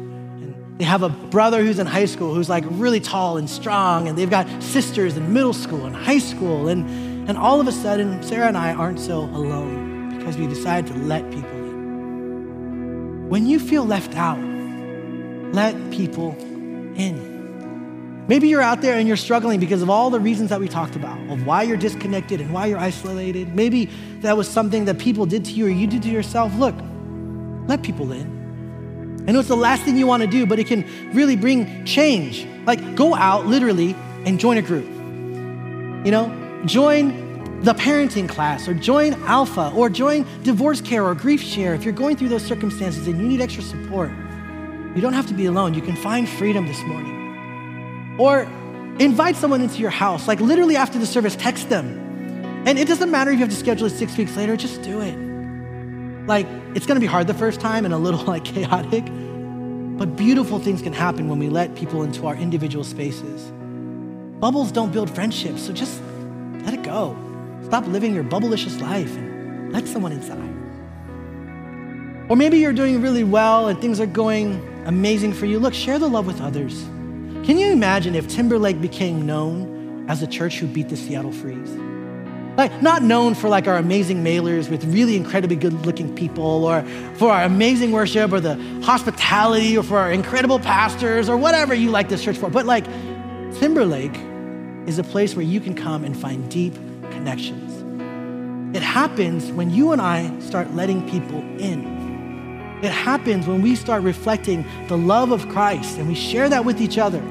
[0.80, 4.16] they have a brother who's in high school who's like really tall and strong, and
[4.16, 6.68] they've got sisters in middle school and high school.
[6.68, 10.90] And, and all of a sudden, Sarah and I aren't so alone because we decided
[10.90, 13.28] to let people in.
[13.28, 14.38] When you feel left out,
[15.52, 16.34] let people
[16.96, 18.24] in.
[18.26, 20.96] Maybe you're out there and you're struggling because of all the reasons that we talked
[20.96, 23.54] about, of why you're disconnected and why you're isolated.
[23.54, 23.90] Maybe
[24.20, 26.54] that was something that people did to you or you did to yourself.
[26.56, 26.74] Look,
[27.68, 28.39] let people in.
[29.26, 31.84] I know it's the last thing you want to do, but it can really bring
[31.84, 32.46] change.
[32.66, 34.86] Like, go out literally and join a group.
[36.04, 41.42] You know, join the parenting class or join Alpha or join divorce care or grief
[41.42, 41.74] share.
[41.74, 44.10] If you're going through those circumstances and you need extra support,
[44.94, 45.74] you don't have to be alone.
[45.74, 48.16] You can find freedom this morning.
[48.18, 48.42] Or
[48.98, 50.26] invite someone into your house.
[50.26, 52.08] Like, literally after the service, text them.
[52.66, 55.00] And it doesn't matter if you have to schedule it six weeks later, just do
[55.00, 55.29] it.
[56.26, 59.04] Like, it's gonna be hard the first time and a little like chaotic,
[59.98, 63.52] but beautiful things can happen when we let people into our individual spaces.
[64.40, 66.00] Bubbles don't build friendships, so just
[66.64, 67.16] let it go.
[67.64, 70.38] Stop living your bubblicious life and let someone inside.
[72.30, 75.58] Or maybe you're doing really well and things are going amazing for you.
[75.58, 76.84] Look, share the love with others.
[77.44, 81.89] Can you imagine if Timberlake became known as the church who beat the Seattle Freeze?
[82.56, 86.82] Like, not known for like our amazing mailers with really incredibly good looking people or
[87.14, 91.90] for our amazing worship or the hospitality or for our incredible pastors or whatever you
[91.90, 92.50] like this church for.
[92.50, 92.84] But like,
[93.58, 94.18] Timberlake
[94.86, 96.74] is a place where you can come and find deep
[97.10, 98.76] connections.
[98.76, 102.78] It happens when you and I start letting people in.
[102.82, 106.80] It happens when we start reflecting the love of Christ and we share that with
[106.80, 107.22] each other.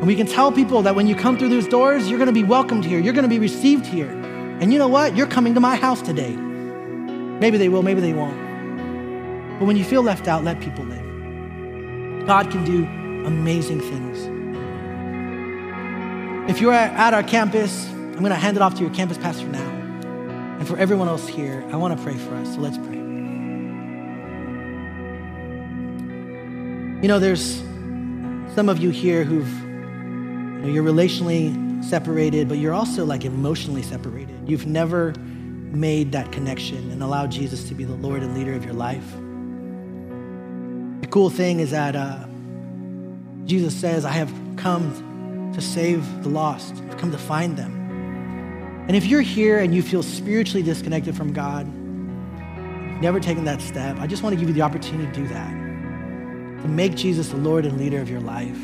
[0.00, 2.32] And we can tell people that when you come through those doors, you're going to
[2.32, 4.08] be welcomed here, you're going to be received here.
[4.08, 5.14] And you know what?
[5.14, 6.34] You're coming to my house today.
[6.34, 9.58] Maybe they will, maybe they won't.
[9.58, 12.26] But when you feel left out, let people live.
[12.26, 12.84] God can do
[13.26, 14.26] amazing things.
[16.50, 19.48] If you're at our campus, I'm going to hand it off to your campus pastor
[19.48, 19.68] now.
[20.58, 22.54] And for everyone else here, I want to pray for us.
[22.54, 22.96] So let's pray.
[27.02, 27.62] You know, there's
[28.54, 29.69] some of you here who've,
[30.60, 34.46] you know, you're relationally separated, but you're also like emotionally separated.
[34.46, 38.62] You've never made that connection and allowed Jesus to be the Lord and leader of
[38.62, 39.10] your life.
[41.00, 42.26] The cool thing is that uh,
[43.46, 48.84] Jesus says, I have come to save the lost, I've come to find them.
[48.86, 53.62] And if you're here and you feel spiritually disconnected from God, you've never taken that
[53.62, 55.50] step, I just want to give you the opportunity to do that.
[56.62, 58.58] To make Jesus the Lord and leader of your life.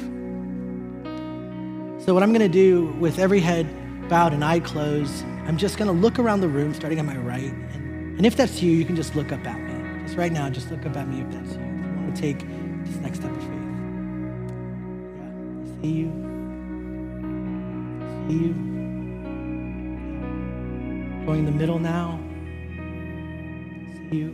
[2.06, 3.66] So, what I'm going to do with every head
[4.08, 7.16] bowed and eye closed, I'm just going to look around the room, starting on my
[7.16, 7.52] right.
[7.52, 10.04] And, and if that's you, you can just look up at me.
[10.04, 11.62] Just right now, just look up at me if that's you.
[11.62, 12.38] If you want to take
[12.86, 13.50] this next step of faith.
[15.16, 16.08] Yeah, I see you.
[18.04, 18.54] I see you.
[21.26, 22.20] Going in the middle now.
[23.90, 24.30] i See you.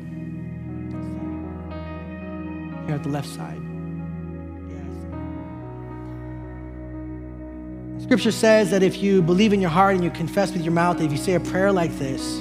[2.85, 3.72] Here at the left side.
[8.03, 11.00] Scripture says that if you believe in your heart and you confess with your mouth,
[11.00, 12.40] if you say a prayer like this,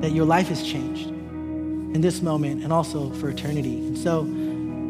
[0.00, 3.78] that your life is changed in this moment and also for eternity.
[3.78, 4.24] And so,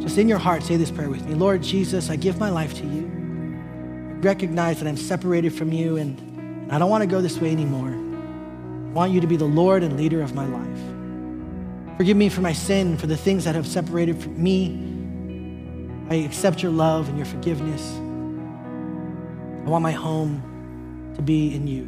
[0.03, 2.74] just in your heart, say this prayer with me Lord Jesus, I give my life
[2.74, 3.07] to you.
[3.07, 7.38] I recognize that I'm separated from you and, and I don't want to go this
[7.38, 11.97] way anymore I want you to be the Lord and leader of my life.
[11.99, 14.78] Forgive me for my sin, for the things that have separated me.
[16.09, 17.99] I accept your love and your forgiveness.
[19.67, 21.83] I want my home to be in you.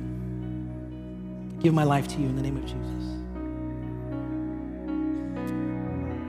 [1.57, 2.85] I give my life to you in the name of Jesus.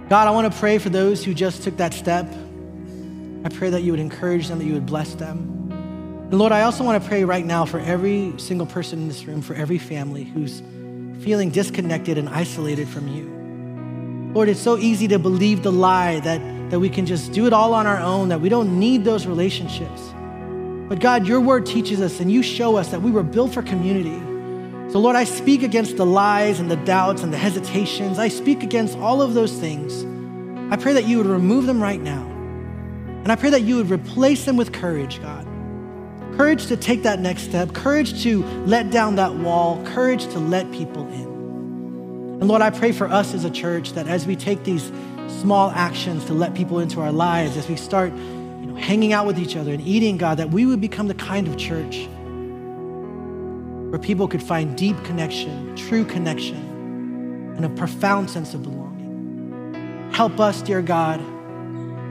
[0.10, 2.32] God, I want to pray for those who just took that step.
[3.44, 5.72] I pray that you would encourage them, that you would bless them.
[6.30, 9.26] And Lord, I also want to pray right now for every single person in this
[9.26, 10.62] room, for every family who's
[11.24, 14.34] feeling disconnected and isolated from you.
[14.36, 17.54] Lord, it's so easy to believe the lie that, that we can just do it
[17.54, 20.14] all on our own, that we don't need those relationships.
[20.90, 23.62] But God, your word teaches us and you show us that we were built for
[23.62, 24.20] community.
[24.92, 28.20] So, Lord, I speak against the lies and the doubts and the hesitations.
[28.20, 30.04] I speak against all of those things.
[30.74, 32.24] I pray that you would remove them right now.
[33.24, 35.48] And I pray that you would replace them with courage, God
[36.40, 40.72] courage to take that next step, courage to let down that wall, courage to let
[40.72, 41.26] people in.
[42.40, 44.90] And Lord, I pray for us as a church that as we take these
[45.42, 48.14] small actions to let people into our lives, as we start
[48.90, 51.58] hanging out with each other and eating, God, that we would become the kind of
[51.58, 52.08] church
[53.92, 60.10] where people could find deep connection, true connection, and a profound sense of belonging.
[60.12, 61.20] Help us, dear God,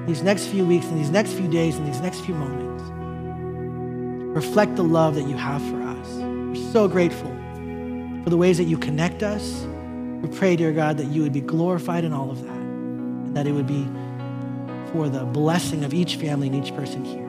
[0.06, 2.84] these next few weeks and these next few days and these next few moments
[4.36, 6.08] reflect the love that you have for us.
[6.10, 7.36] We're so grateful
[8.22, 9.66] for the ways that you connect us.
[10.22, 13.48] We pray, dear God, that you would be glorified in all of that, and that
[13.48, 13.84] it would be
[14.92, 17.24] for the blessing of each family and each person here.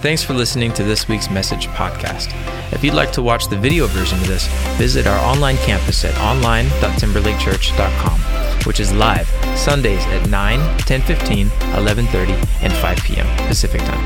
[0.00, 2.30] Thanks for listening to this week's message podcast.
[2.72, 4.46] If you'd like to watch the video version of this,
[4.76, 12.72] visit our online campus at online.timberlakechurch.com which is live Sundays at 9, 10:15, 11:30, and
[12.72, 13.26] 5 p.m.
[13.46, 14.04] Pacific Time.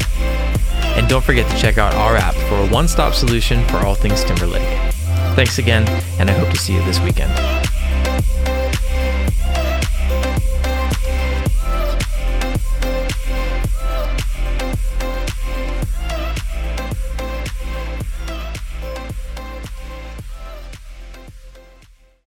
[0.97, 4.25] And don't forget to check out our app for a one-stop solution for all things
[4.25, 4.69] Timberlake.
[5.37, 5.87] Thanks again,
[6.19, 7.33] and I hope to see you this weekend.